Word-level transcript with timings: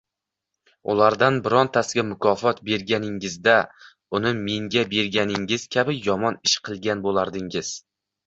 Ulardan 0.93 1.35
birontasiga 1.47 2.05
mukofot 2.11 2.61
berganingizda, 2.69 3.59
uni 4.19 4.33
menga 4.47 4.85
berganingiz 4.95 5.69
kabi 5.77 5.97
yomon 6.07 6.41
ish 6.49 6.57
qilgan 6.69 7.07
bo‘lardingiz 7.07 7.71